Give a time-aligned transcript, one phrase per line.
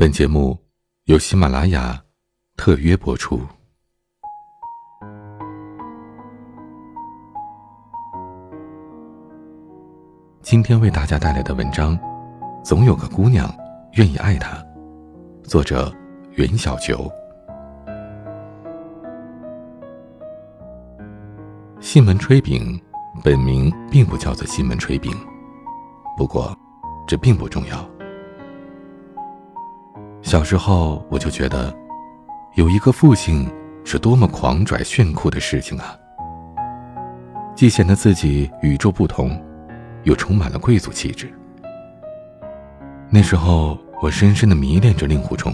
[0.00, 0.58] 本节目
[1.04, 2.02] 由喜马拉雅
[2.56, 3.38] 特约播出。
[10.40, 11.94] 今天为大家带来的文章，
[12.64, 13.54] 《总有个姑娘
[13.98, 14.56] 愿意爱他》，
[15.42, 15.94] 作者
[16.30, 17.06] 袁小球。
[21.78, 22.80] 西门吹饼
[23.22, 25.12] 本名并不叫做西门吹饼，
[26.16, 26.56] 不过
[27.06, 27.99] 这并不重要。
[30.30, 31.74] 小时候我就觉得，
[32.54, 33.50] 有一个父亲
[33.84, 35.96] 是多么狂拽炫酷的事情啊！
[37.56, 39.36] 既显得自己与众不同，
[40.04, 41.28] 又充满了贵族气质。
[43.08, 45.52] 那时候我深深的迷恋着令狐冲。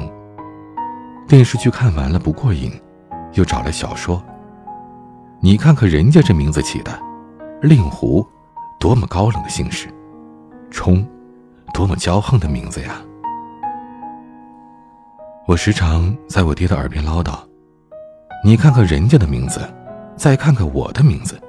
[1.27, 2.71] 电视剧看完了不过瘾，
[3.33, 4.23] 又找了小说。
[5.41, 6.93] 你看看人家这名字起的，
[7.63, 8.23] 令狐，
[8.79, 9.89] 多么高冷的姓氏；
[10.71, 11.03] 冲，
[11.73, 13.01] 多么骄横的名字呀！
[15.47, 17.39] 我时常在我爹的耳边唠叨
[18.43, 19.61] ：“你看看人家的名字，
[20.17, 21.41] 再看看我的名字，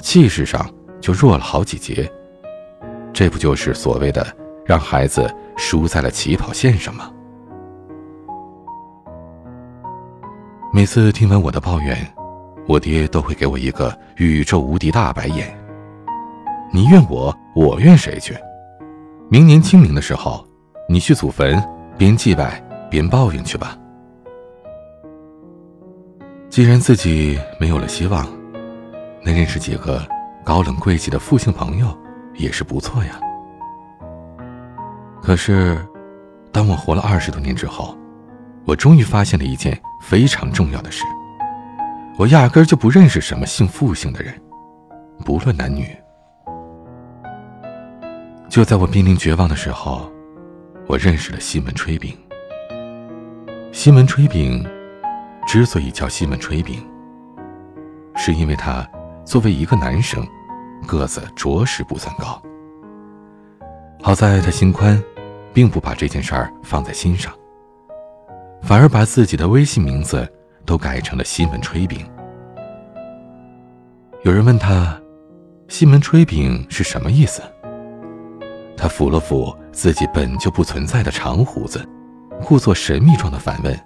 [0.00, 0.66] 气势上
[1.02, 2.10] 就弱了好几截。
[3.12, 4.26] 这不就是所谓的
[4.64, 7.10] 让孩子输在了起跑线上吗？”
[10.72, 11.94] 每次听完我的抱怨，
[12.66, 15.54] 我爹都会给我一个宇宙无敌大白眼。
[16.72, 18.34] 你怨我，我怨谁去？
[19.28, 20.42] 明年清明的时候，
[20.88, 21.62] 你去祖坟
[21.98, 22.65] 边祭拜。
[22.90, 23.76] 别抱怨去吧。
[26.48, 28.26] 既然自己没有了希望，
[29.22, 30.06] 能认识几个
[30.44, 31.96] 高冷贵气的父姓朋友
[32.34, 33.20] 也是不错呀。
[35.22, 35.84] 可是，
[36.52, 37.96] 当我活了二十多年之后，
[38.64, 41.04] 我终于发现了一件非常重要的事：
[42.16, 44.32] 我压根就不认识什么姓傅姓的人，
[45.24, 45.94] 不论男女。
[48.48, 50.10] 就在我濒临绝望的时候，
[50.86, 52.16] 我认识了西门吹饼。
[53.76, 54.66] 西门吹饼
[55.46, 56.82] 之所以叫西门吹饼，
[58.14, 58.88] 是因为他
[59.22, 60.26] 作为一个男生，
[60.86, 62.42] 个子着实不算高。
[64.02, 65.00] 好在他心宽，
[65.52, 67.30] 并不把这件事儿放在心上，
[68.62, 70.26] 反而把自己的微信名字
[70.64, 72.00] 都改成了西门吹饼。
[74.24, 74.98] 有人问他，
[75.68, 77.42] 西门吹饼是什么意思？
[78.74, 81.86] 他抚了抚自己本就不存在的长胡子。
[82.44, 83.78] 故作神秘状的反问：“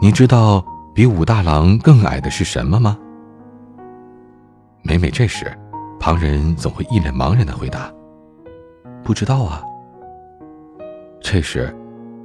[0.00, 2.98] 你知道比武大郎更矮的是什么吗？”
[4.82, 5.56] 每每这时，
[6.00, 7.92] 旁人总会一脸茫然的回答
[9.04, 9.62] ：“不知道啊。”
[11.20, 11.74] 这时，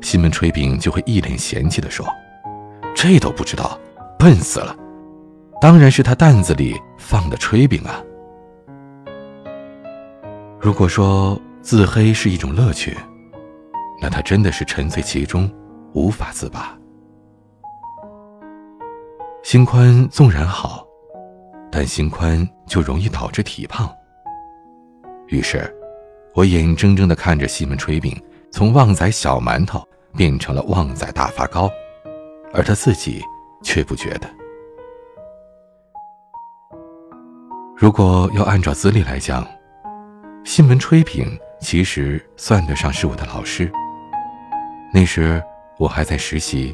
[0.02, 2.08] 西门吹饼就会一脸嫌弃的说
[2.96, 3.78] ：“这都不知道，
[4.18, 4.76] 笨死了！
[5.62, 8.02] 当然是他担子里放的炊饼啊。”
[10.60, 12.98] 如果说自黑是一种乐趣，
[14.06, 15.52] 那他真的是沉醉其中，
[15.94, 16.78] 无法自拔。
[19.42, 20.86] 心宽纵然好，
[21.72, 23.92] 但心宽就容易导致体胖。
[25.30, 25.76] 于是，
[26.36, 28.16] 我眼睁睁的看着西门吹饼
[28.52, 29.84] 从旺仔小馒头
[30.16, 31.68] 变成了旺仔大发糕，
[32.54, 33.24] 而他自己
[33.64, 34.30] 却不觉得。
[37.76, 39.44] 如果要按照资历来讲，
[40.44, 41.26] 西门吹饼
[41.60, 43.72] 其实算得上是我的老师。
[44.96, 45.44] 那时
[45.78, 46.74] 我还在实习，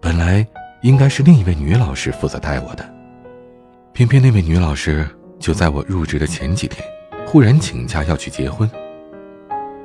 [0.00, 0.46] 本来
[0.82, 2.94] 应该是另一位女老师负责带我的，
[3.92, 5.04] 偏偏那位女老师
[5.40, 6.80] 就在我入职的前几天，
[7.26, 8.70] 忽然请假要去结婚。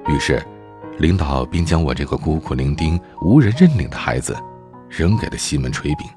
[0.07, 0.39] 于是，
[0.99, 4.37] 领导便将我这个孤苦伶仃、无人认领的孩子，
[4.87, 6.07] 扔给了西门炊饼。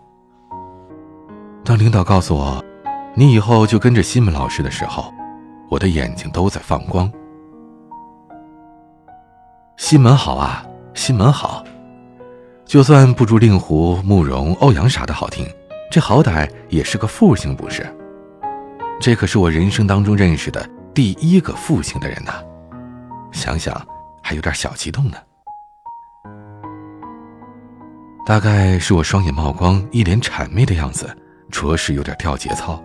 [1.64, 2.62] 当领导告诉我，
[3.14, 5.14] 你以后就跟着西门老师的时候，
[5.70, 7.10] 我的眼睛都在放光。
[9.78, 11.64] 西门好啊，西门好，
[12.66, 15.46] 就算不如令狐、慕容、欧阳啥的好听，
[15.88, 17.86] 这好歹也是个复姓不是？
[19.00, 22.42] 这可是我人生当中认识的第一个复姓的人呐，
[23.30, 23.80] 想想
[24.20, 25.16] 还有点小激动呢。
[28.26, 31.08] 大概是我双眼冒光、一脸谄媚的样子，
[31.52, 32.82] 着实有点掉节操，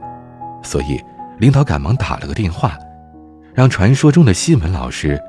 [0.62, 1.04] 所以
[1.40, 2.78] 领导赶忙打了个电话，
[3.52, 5.20] 让传说中的西门老师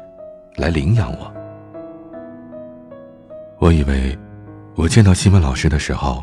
[0.56, 1.33] 来领养我。
[3.64, 4.14] 我以为，
[4.75, 6.22] 我见到西门老师的时候，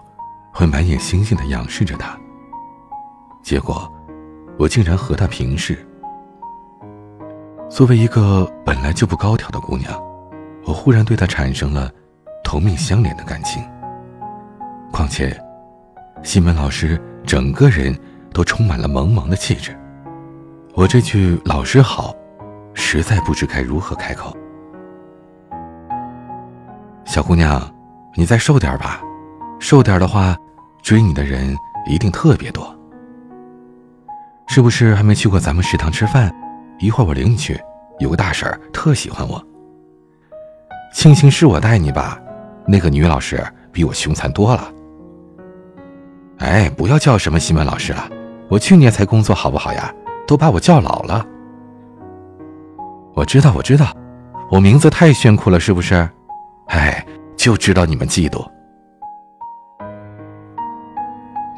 [0.54, 2.16] 会满眼星星的仰视着他。
[3.42, 3.92] 结果，
[4.60, 5.76] 我竟然和他平视。
[7.68, 9.92] 作为一个本来就不高挑的姑娘，
[10.66, 11.92] 我忽然对他产生了
[12.44, 13.60] 同命相连的感情。
[14.92, 15.36] 况且，
[16.22, 18.00] 西门老师整个人
[18.32, 19.76] 都充满了萌萌的气质，
[20.76, 22.14] 我这句“老师好”，
[22.76, 24.38] 实在不知该如何开口。
[27.12, 27.62] 小姑娘，
[28.16, 29.02] 你再瘦点吧，
[29.60, 30.34] 瘦点的话，
[30.82, 31.54] 追你的人
[31.86, 32.74] 一定特别多。
[34.48, 36.34] 是不是还没去过咱们食堂吃饭？
[36.80, 37.60] 一会儿我领你去，
[38.00, 39.46] 有个大婶特喜欢我。
[40.94, 42.18] 庆幸是我带你吧，
[42.66, 44.72] 那个女老师比我凶残多了。
[46.38, 48.08] 哎，不要叫什么新闻老师了，
[48.48, 49.94] 我去年才工作好不好呀？
[50.26, 51.28] 都把我叫老了。
[53.14, 53.94] 我知道，我知道，
[54.50, 56.10] 我名字太炫酷了，是不是？
[56.72, 58.50] 哎，就知道你们嫉妒。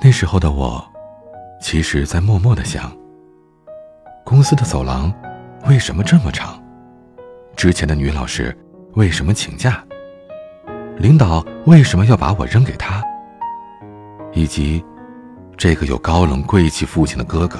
[0.01, 0.83] 那时候的我，
[1.62, 2.92] 其实在默默的想：
[4.25, 5.13] 公司的走廊
[5.68, 6.60] 为什么这么长？
[7.56, 8.57] 之前的女老师
[8.95, 9.83] 为什么请假？
[10.98, 13.04] 领导为什么要把我扔给他？
[14.33, 14.83] 以及
[15.56, 17.60] 这个有高冷贵气父亲的哥哥，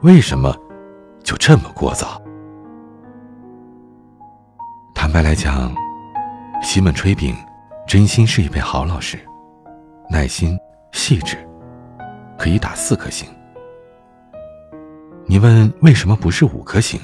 [0.00, 0.56] 为什么
[1.22, 2.18] 就这么聒噪？
[4.94, 5.70] 坦白来讲。
[6.62, 7.34] 西门吹饼，
[7.86, 9.18] 真心是一位好老师，
[10.10, 10.58] 耐心
[10.92, 11.36] 细致，
[12.38, 13.28] 可以打四颗星。
[15.26, 17.00] 你问为什么不是五颗星？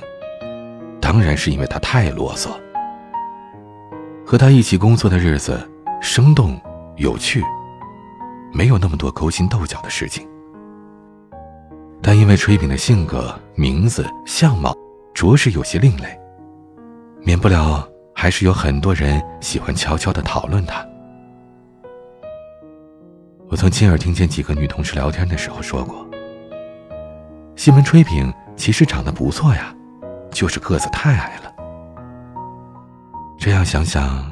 [1.01, 2.51] 当然是因为他太啰嗦。
[4.25, 5.61] 和他一起工作的日子，
[6.01, 6.59] 生动
[6.97, 7.43] 有趣，
[8.53, 10.27] 没有那么多勾心斗角的事情。
[12.01, 14.75] 但因为吹饼的性格、名字、相貌，
[15.15, 16.19] 着实有些另类，
[17.21, 17.89] 免不了。
[18.23, 20.87] 还是有很多人喜欢悄悄的讨论他。
[23.49, 26.07] 我曾亲耳听见几个女同事聊天的时候说过
[27.59, 29.75] ：“西门吹饼其实长得不错呀，
[30.31, 31.53] 就是个子太矮了。”
[33.41, 34.25] 这样想想，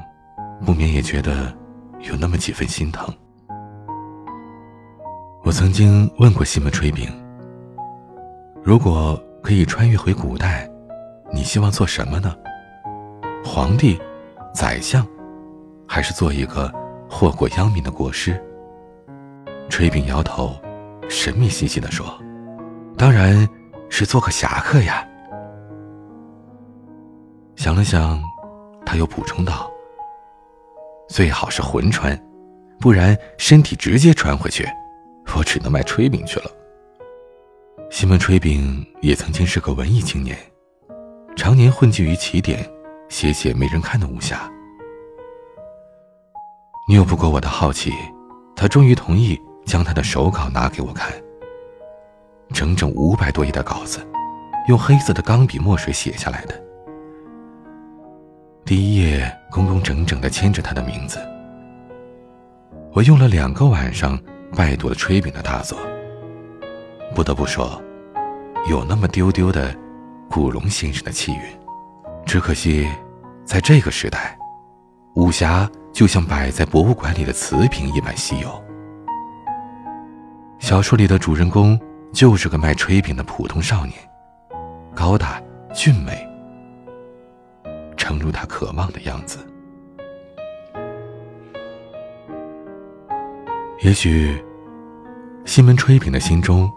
[0.65, 1.53] 不免也觉得
[1.99, 3.13] 有那么几分心疼。
[5.43, 7.09] 我曾经问过西门吹饼
[8.63, 10.71] ：“如果可以穿越回古代，
[11.33, 12.33] 你希望做什么呢？”
[13.45, 14.01] 皇帝、
[14.55, 15.07] 宰相，
[15.89, 16.73] 还是做一个
[17.09, 18.41] 祸国殃民的国师？
[19.69, 20.55] 炊饼摇头，
[21.09, 22.07] 神秘兮兮地说
[22.97, 23.49] ：“当然
[23.89, 25.07] 是做个侠客呀。”
[27.57, 28.23] 想了想，
[28.85, 29.71] 他又补充道
[31.09, 32.19] ：“最好是魂穿，
[32.79, 34.67] 不然身体直接穿回去，
[35.37, 36.51] 我只能卖炊饼去了。”
[37.91, 40.37] 西门炊饼也曾经是个文艺青年，
[41.37, 42.71] 常年混迹于起点。
[43.11, 44.51] 写写没人看的武侠，
[46.89, 47.93] 拗不过我的好奇，
[48.55, 51.13] 他终于同意将他的手稿拿给我看。
[52.53, 54.01] 整整五百多页的稿子，
[54.69, 56.55] 用黑色的钢笔墨水写下来的。
[58.65, 61.19] 第一页工工整整的签着他的名字。
[62.93, 64.19] 我用了两个晚上
[64.57, 65.77] 拜读了炊饼的大作。
[67.13, 67.83] 不得不说，
[68.69, 69.75] 有那么丢丢的
[70.31, 71.60] 古龙先生的气韵。
[72.31, 72.89] 只可惜，
[73.45, 74.39] 在这个时代，
[75.17, 78.65] 武侠就像摆在博物馆里的瓷瓶一般稀有。
[80.61, 81.77] 小说里的主人公
[82.13, 83.99] 就是个卖炊饼的普通少年，
[84.95, 85.43] 高大
[85.75, 86.25] 俊美，
[87.97, 89.45] 诚如他渴望的样子。
[93.81, 94.41] 也许，
[95.45, 96.71] 西门炊饼的心中，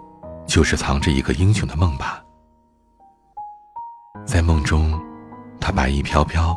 [0.47, 2.23] 就是藏着一个英雄的梦吧，
[4.25, 4.99] 在梦中。
[5.65, 6.53] 她白衣飘飘，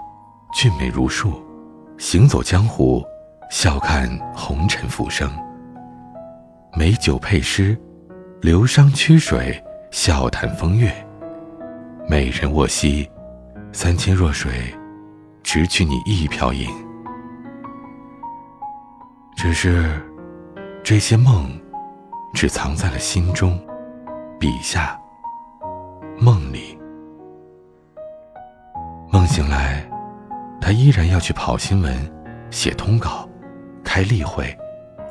[0.52, 1.40] 俊美如树，
[1.96, 3.04] 行走江湖，
[3.52, 5.30] 笑看红尘浮生。
[6.76, 7.78] 美酒配诗，
[8.40, 10.92] 流觞曲水，笑谈风月。
[12.08, 13.08] 美人卧膝，
[13.70, 14.74] 三千弱水，
[15.44, 16.68] 只取你一瓢饮。
[19.36, 20.04] 只是，
[20.82, 21.48] 这些梦，
[22.34, 23.56] 只藏在了心中，
[24.40, 25.00] 笔下，
[26.18, 26.75] 梦里。
[29.26, 29.88] 醒来，
[30.60, 31.94] 他依然要去跑新闻、
[32.50, 33.28] 写通稿、
[33.84, 34.56] 开例会、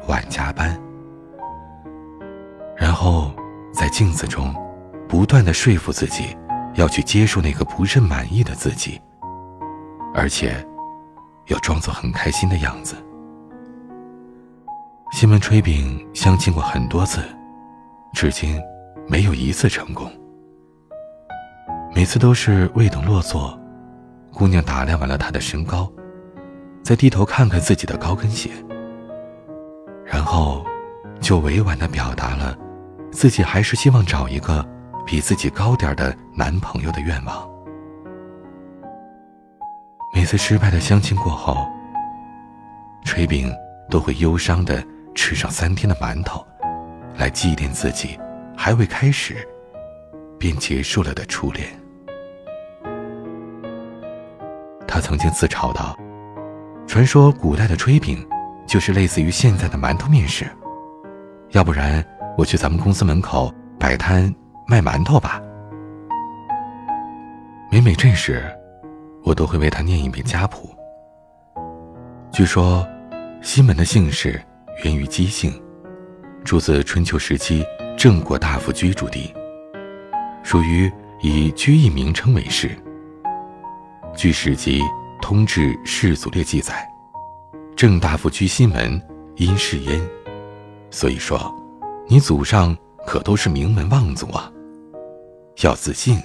[0.08, 0.80] 晚加班，
[2.76, 3.32] 然后
[3.74, 4.54] 在镜子中
[5.08, 6.36] 不断的说服自己
[6.76, 9.02] 要去接受那个不甚满意的自己，
[10.14, 10.66] 而且
[11.48, 12.96] 要装作很开心的样子。
[15.12, 17.22] 西门吹饼相亲过很多次，
[18.14, 18.62] 至今
[19.08, 20.12] 没有一次成功，
[21.94, 23.58] 每次都是未等落座。
[24.36, 25.90] 姑娘打量完了他的身高，
[26.84, 28.52] 再低头看看自己的高跟鞋，
[30.04, 30.66] 然后
[31.22, 32.56] 就委婉的表达了
[33.14, 34.64] 自己还是希望找一个
[35.06, 37.50] 比自己高点的男朋友的愿望。
[40.14, 41.66] 每次失败的相亲过后，
[43.06, 43.50] 炊饼
[43.90, 46.46] 都会忧伤的吃上三天的馒头，
[47.16, 48.20] 来祭奠自己
[48.58, 49.48] 还未开始
[50.38, 51.70] 便结束了的初恋。
[54.96, 55.94] 他曾经自嘲道
[56.88, 58.26] ：“传说古代的炊饼
[58.66, 60.48] 就是类似于现在的馒头面食。
[61.52, 62.02] 要不然
[62.38, 64.34] 我去咱们公司门口摆摊
[64.66, 65.42] 卖馒头吧。
[67.70, 68.42] 每每这时，
[69.26, 70.74] 我都会为他念一遍家谱。
[72.32, 72.88] 据说，
[73.42, 74.42] 西门的姓氏
[74.86, 75.62] 源于姬姓，
[76.46, 77.66] 出自春秋时期
[77.98, 79.34] 郑国大夫居住地，
[80.42, 80.90] 属于
[81.22, 82.72] 以居邑名称为氏。
[84.16, 84.80] 据史籍
[85.22, 86.88] 《通志世祖列》记载，
[87.76, 89.02] 郑大夫居西门，
[89.36, 90.02] 因氏焉。
[90.90, 91.54] 所以说，
[92.08, 94.50] 你祖上可都是名门望族啊，
[95.64, 96.18] 要自信。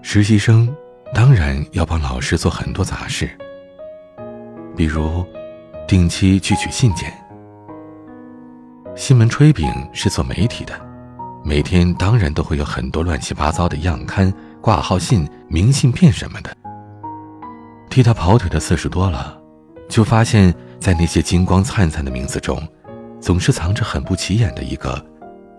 [0.00, 0.74] 实习生
[1.12, 3.28] 当然要帮老师做很多杂事。
[4.74, 5.26] 比如，
[5.86, 7.12] 定期去取信件。
[8.96, 10.72] 西门炊饼是做媒体的，
[11.44, 16.54] 每天当然都会有很多乱七八糟的样刊、挂号信、明信片什么的。
[17.88, 19.36] 替他跑腿的次数多了，
[19.88, 22.62] 就发现，在那些金光灿灿的名字中，
[23.20, 25.04] 总是藏着很不起眼的一个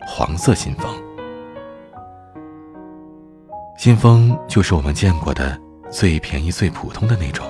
[0.08, 0.90] 黄色信封。
[3.78, 7.46] 信封就是我们见过的最便宜、最普通的那种。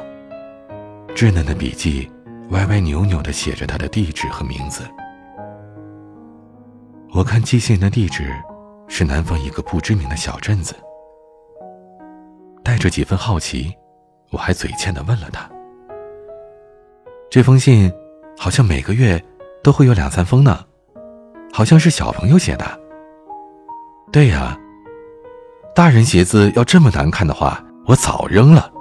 [1.14, 2.10] 稚嫩的笔记，
[2.52, 4.84] 歪歪扭扭的写着他的地址和名字。
[7.14, 8.34] 我看寄信的地址
[8.88, 10.74] 是南方一个不知名的小镇子。
[12.82, 13.72] 这几分好奇，
[14.32, 15.48] 我还嘴欠的问了他
[17.30, 17.94] ：“这封信
[18.36, 19.24] 好像每个月
[19.62, 20.66] 都会有两三封呢，
[21.54, 22.66] 好像是小朋友写的。
[24.12, 24.58] ”“对呀，
[25.76, 28.74] 大人写字要这么难看的话，我早扔了。”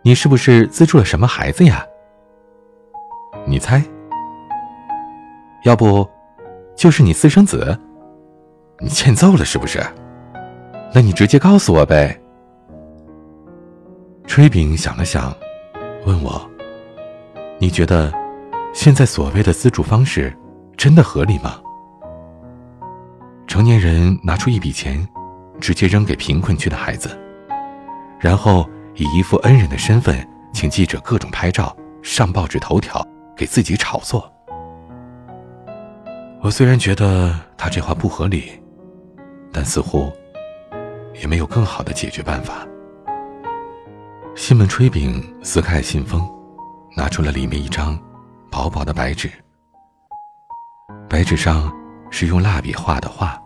[0.00, 1.84] 你是不是资助了什么孩子呀？
[3.44, 3.84] 你猜？
[5.64, 6.08] 要不，
[6.74, 7.78] 就是你私生子？
[8.78, 9.78] 你欠揍了是不是？
[10.94, 12.18] 那你直接告诉我呗。
[14.26, 15.34] 炊饼想了想，
[16.06, 16.50] 问我
[17.58, 18.12] ：“你觉得，
[18.72, 20.36] 现在所谓的资助方式，
[20.76, 21.60] 真的合理吗？
[23.46, 25.06] 成年人拿出一笔钱，
[25.60, 27.18] 直接扔给贫困区的孩子，
[28.20, 30.14] 然后……”以一副恩人的身份，
[30.52, 33.02] 请记者各种拍照，上报纸头条，
[33.34, 34.30] 给自己炒作。
[36.42, 38.52] 我虽然觉得他这话不合理，
[39.50, 40.12] 但似乎
[41.18, 42.66] 也没有更好的解决办法。
[44.34, 46.26] 西门炊饼撕开信封，
[46.96, 47.98] 拿出了里面一张
[48.50, 49.30] 薄薄的白纸。
[51.08, 51.70] 白纸上
[52.10, 53.38] 是用蜡笔画的画，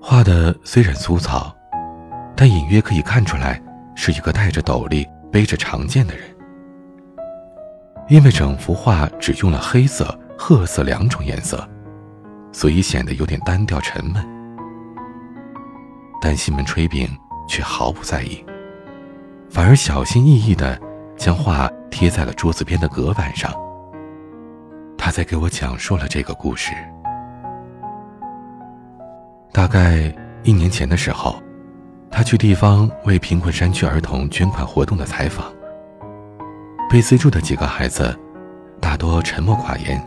[0.00, 1.52] 画的虽然粗糙。
[2.34, 3.62] 但隐约可以看出来，
[3.94, 6.24] 是一个戴着斗笠、背着长剑的人。
[8.08, 11.66] 因为整幅画只用了黑色、褐色两种颜色，
[12.50, 14.26] 所以显得有点单调沉闷。
[16.20, 17.08] 但西门炊饼
[17.46, 18.44] 却毫不在意，
[19.52, 20.80] 反而小心翼翼地
[21.14, 23.52] 将画贴在了桌子边的隔板上。
[24.96, 26.72] 他在给我讲述了这个故事。
[29.52, 30.10] 大概
[30.42, 31.40] 一年前的时候。
[32.14, 35.50] 他去地方为贫困山区儿童捐款活动的采访。
[36.90, 38.14] 被资助的几个孩子，
[38.78, 39.98] 大多沉默寡言，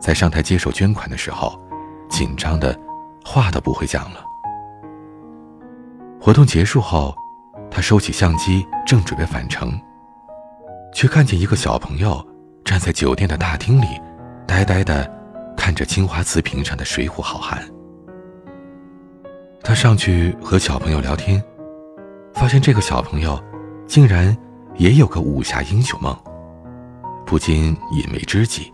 [0.00, 1.60] 在上台接受捐款的时候，
[2.08, 2.74] 紧张的
[3.22, 4.24] 话都不会讲了。
[6.18, 7.14] 活动结束后，
[7.70, 9.72] 他收起相机，正准备返程，
[10.92, 12.26] 却看见一个小朋友
[12.64, 13.86] 站在酒店的大厅里，
[14.46, 15.08] 呆呆的
[15.56, 17.62] 看着青花瓷瓶上的《水浒好汉》。
[19.62, 21.42] 他上去和小朋友聊天，
[22.34, 23.40] 发现这个小朋友
[23.86, 24.36] 竟然
[24.76, 26.16] 也有个武侠英雄梦，
[27.26, 28.72] 不禁引为知己，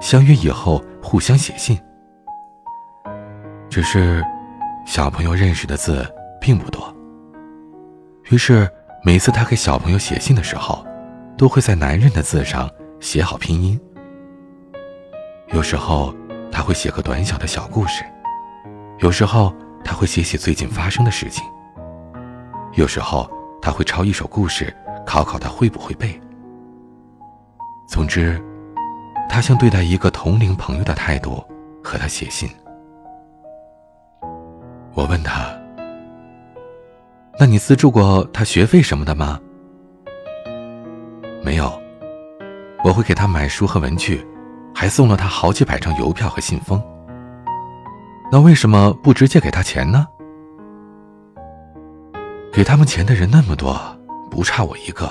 [0.00, 1.78] 相约以后互相写信。
[3.68, 4.24] 只是
[4.86, 6.95] 小朋友认识的字并不多，
[8.30, 8.70] 于是
[9.02, 10.84] 每次他给小朋友写信的时候，
[11.36, 13.80] 都会在男人的字上写好拼音。
[15.48, 16.14] 有时候
[16.50, 18.04] 他会写个短小的小故事，
[18.98, 19.52] 有时候。
[19.88, 21.44] 他会写写最近发生的事情。
[22.74, 23.30] 有时候
[23.62, 24.74] 他会抄一首故事，
[25.06, 26.20] 考考他会不会背。
[27.86, 28.42] 总之，
[29.28, 31.40] 他像对待一个同龄朋友的态度
[31.84, 32.50] 和他写信。
[34.92, 35.55] 我问他
[37.38, 39.40] ：“那你资助过他学费什么的吗？”
[41.44, 41.80] 没有，
[42.82, 44.26] 我会给他买书和文具，
[44.74, 46.82] 还送了他好几百张邮票和信封。
[48.32, 50.06] 那为什么不直接给他钱呢？
[52.52, 53.78] 给他们钱的人那么多，
[54.30, 55.08] 不差我一个，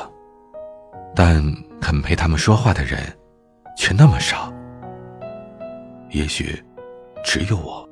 [1.16, 1.42] 但
[1.80, 3.00] 肯陪他们说话的人
[3.78, 4.52] 却那么少。
[6.10, 6.62] 也许
[7.24, 7.88] 只有我。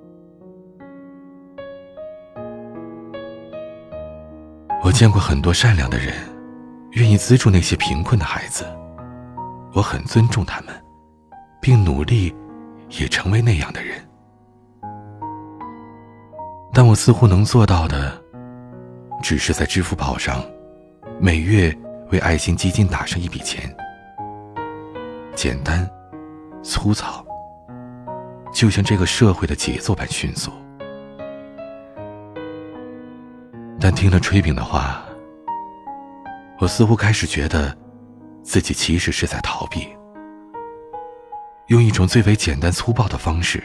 [4.84, 6.14] 我见过很多善良的人，
[6.92, 8.66] 愿意资助那些贫困的孩子，
[9.74, 10.76] 我很尊重他们，
[11.62, 12.36] 并努力
[12.90, 13.98] 也成为那样的人。
[16.74, 18.22] 但我似乎能做到的，
[19.22, 20.44] 只是在支付宝上
[21.18, 21.74] 每月
[22.12, 23.74] 为爱心基金打上一笔钱，
[25.34, 25.90] 简单、
[26.62, 27.26] 粗糙，
[28.54, 30.52] 就像这个社会的节奏般迅速。
[33.84, 35.04] 但听了炊饼的话，
[36.58, 37.78] 我似乎开始觉得，
[38.42, 39.86] 自己其实是在逃避，
[41.68, 43.62] 用一种最为简单粗暴的方式。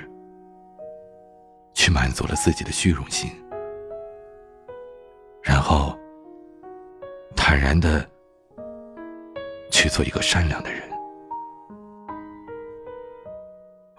[1.72, 3.30] 去满足了自己的虚荣心，
[5.40, 5.96] 然后
[7.36, 8.04] 坦然的
[9.70, 10.82] 去做一个善良的人。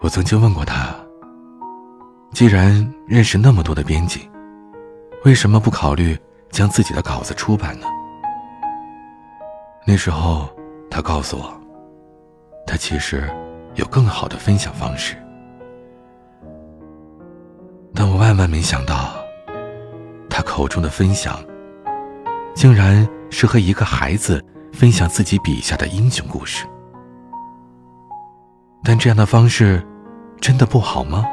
[0.00, 0.94] 我曾经问过他，
[2.32, 2.70] 既然
[3.08, 4.28] 认识那么多的编辑，
[5.22, 6.18] 为什么不考虑
[6.50, 7.86] 将自己的稿子出版呢？
[9.86, 10.48] 那时候，
[10.90, 11.52] 他告诉我，
[12.66, 13.28] 他其实
[13.74, 15.14] 有更好的分享方式。
[17.94, 19.12] 但我万万没想到，
[20.30, 21.38] 他口中的分享，
[22.54, 26.66] 竟然是和一个孩子分享自己笔下的英雄故事。
[28.82, 29.86] 但这样的方式，
[30.40, 31.26] 真的不好吗？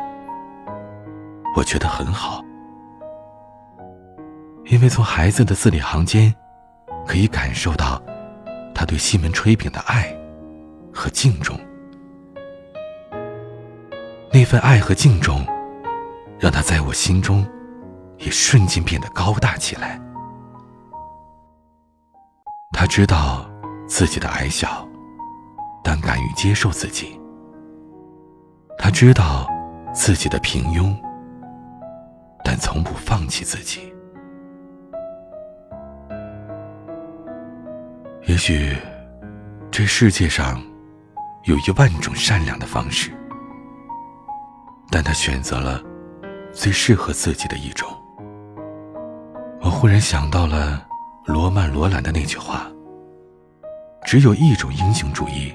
[1.55, 2.43] 我觉得很好，
[4.69, 6.33] 因为从孩子的字里行间，
[7.05, 8.01] 可以感受到
[8.73, 10.15] 他对西门吹饼的爱
[10.93, 11.59] 和敬重。
[14.31, 15.45] 那份爱和敬重。
[16.39, 17.43] 让他在我心中，
[18.19, 19.99] 也瞬间变得高大起来。
[22.73, 23.49] 他知道
[23.87, 24.87] 自己的矮小，
[25.83, 27.19] 但敢于接受自己。
[28.77, 29.49] 他知道
[29.95, 30.95] 自己的平庸，
[32.43, 33.91] 但从不放弃自己。
[38.27, 38.75] 也许，
[39.71, 40.61] 这世界上
[41.45, 43.11] 有一万种善良的方式，
[44.91, 45.81] 但他选择了。
[46.53, 47.87] 最适合自己的一种。
[49.61, 50.83] 我忽然想到了
[51.25, 52.65] 罗曼·罗兰的那句话
[54.03, 55.53] ：“只有一种英雄主义，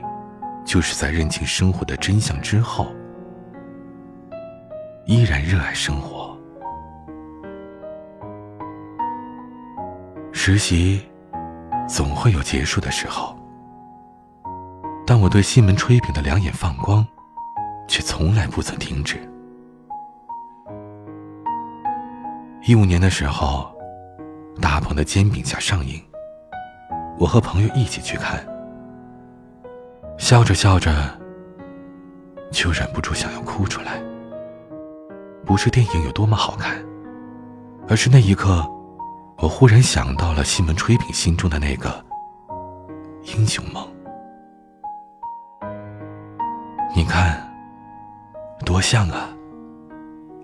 [0.64, 2.86] 就是在认清生活的真相之后，
[5.06, 6.38] 依然热爱生活。”
[10.30, 11.04] 实习
[11.92, 13.36] 总会有结束的时候，
[15.06, 17.06] 但我对西门吹饼的两眼放光，
[17.86, 19.20] 却从来不曾停止。
[22.66, 23.70] 一五年的时候，
[24.58, 26.02] 大鹏的煎饼侠上映，
[27.18, 28.42] 我和朋友一起去看，
[30.16, 30.90] 笑着笑着，
[32.50, 34.02] 就忍不住想要哭出来。
[35.44, 36.82] 不是电影有多么好看，
[37.86, 38.66] 而是那一刻，
[39.38, 42.04] 我忽然想到了西门吹饼心中的那个
[43.36, 43.86] 英雄梦。
[46.94, 47.42] 你看，
[48.64, 49.28] 多像啊，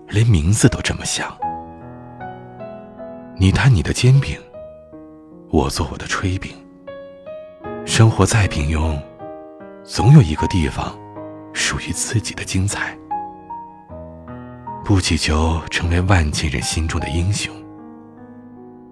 [0.07, 1.31] 连名字都这么像。
[3.37, 4.37] 你摊你的煎饼，
[5.49, 6.51] 我做我的炊饼。
[7.85, 8.99] 生活再平庸，
[9.83, 10.97] 总有一个地方
[11.53, 12.97] 属于自己的精彩。
[14.83, 17.53] 不祈求成为万千人心中的英雄，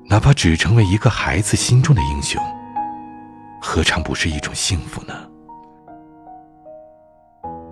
[0.10, 2.42] 哪怕只成为一个孩子心中的英雄，
[3.62, 5.14] 何尝不是一种幸福呢？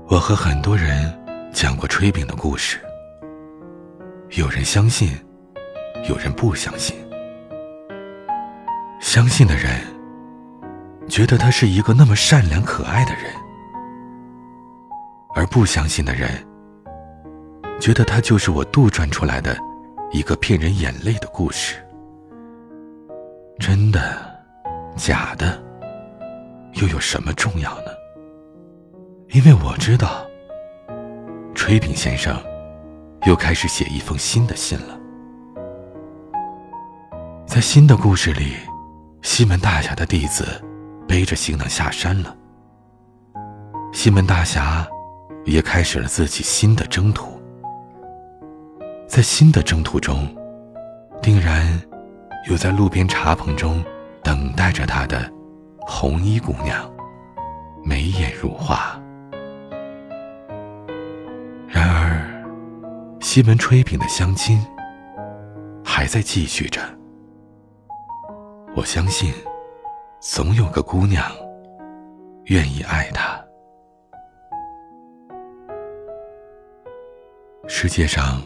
[0.07, 1.17] 我和很多人
[1.53, 2.79] 讲过炊饼的故事，
[4.31, 5.17] 有人相信。
[6.07, 6.95] 有人不相信，
[8.99, 9.81] 相信的人
[11.07, 13.33] 觉得他是一个那么善良可爱的人，
[15.33, 16.29] 而不相信的人
[17.79, 19.57] 觉得他就是我杜撰出来的
[20.11, 21.83] 一个骗人眼泪的故事。
[23.57, 24.01] 真的，
[24.95, 25.61] 假的，
[26.73, 27.91] 又有什么重要呢？
[29.29, 30.25] 因为我知道，
[31.53, 32.37] 炊饼先生
[33.25, 34.99] 又开始写一封新的信了。
[37.47, 38.55] 在新的故事里，
[39.21, 40.45] 西门大侠的弟子
[41.07, 42.35] 背着行囊下山了。
[43.93, 44.85] 西门大侠
[45.45, 47.41] 也开始了自己新的征途。
[49.07, 50.27] 在新的征途中，
[51.21, 51.81] 定然
[52.47, 53.83] 有在路边茶棚中
[54.23, 55.31] 等待着他的
[55.79, 56.91] 红衣姑娘，
[57.83, 59.01] 眉眼如画。
[61.67, 62.21] 然而，
[63.19, 64.63] 西门炊饼的相亲
[65.83, 66.81] 还在继续着。
[68.75, 69.33] 我相信，
[70.19, 71.25] 总有个姑娘
[72.45, 73.43] 愿意爱他。
[77.67, 78.39] 世界上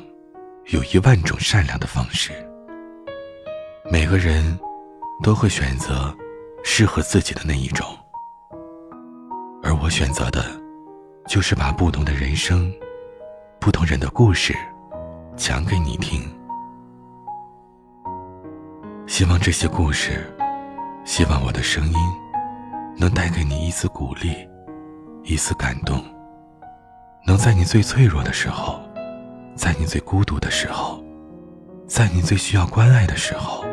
[0.67, 2.31] 有一万种善良的方式，
[3.91, 4.59] 每个人
[5.23, 6.15] 都会选择
[6.63, 7.87] 适合自己的那一种，
[9.63, 10.45] 而我选择的，
[11.27, 12.71] 就是把不同的人生、
[13.59, 14.55] 不同人的故事
[15.35, 16.21] 讲给你听。
[19.07, 20.23] 希望这些故事，
[21.03, 21.95] 希望我的声音，
[22.95, 24.47] 能带给你一丝鼓励，
[25.23, 26.05] 一丝感动，
[27.25, 28.79] 能在你最脆弱的时候，
[29.55, 31.03] 在你最孤独的时候，
[31.87, 33.67] 在你最需要关爱的时候。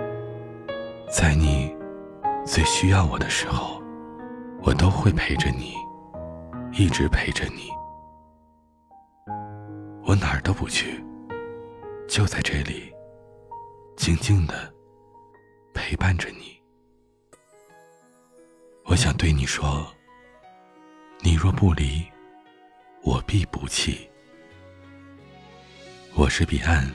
[1.18, 1.74] 在你
[2.44, 3.82] 最需要我的时候，
[4.60, 5.72] 我都会陪着你，
[6.74, 7.70] 一直陪着你。
[10.04, 11.02] 我哪儿都不去，
[12.06, 12.92] 就在这里，
[13.96, 14.70] 静静的
[15.72, 16.54] 陪伴着你。
[18.84, 19.86] 我想对你说：
[21.22, 22.04] 你若不离，
[23.02, 24.06] 我必不弃。
[26.14, 26.86] 我是彼岸，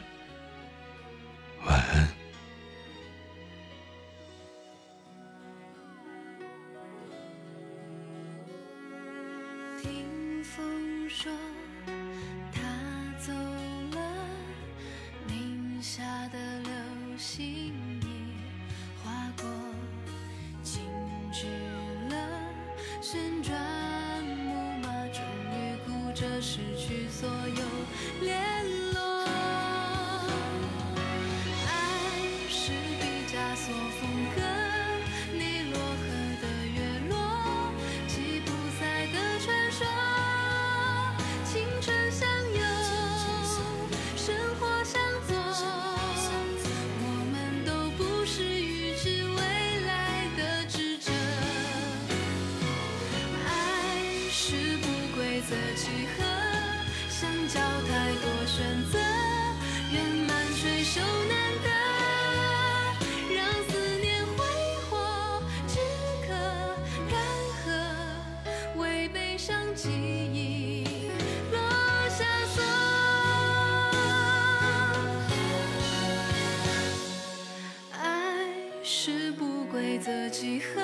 [78.94, 80.82] 是不规则几何，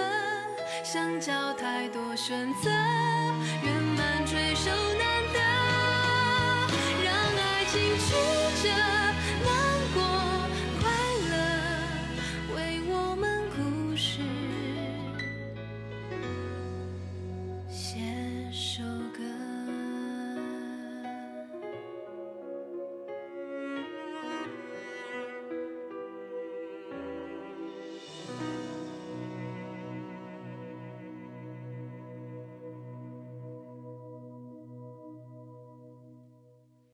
[0.81, 5.16] 相交太多选择，圆满垂手难。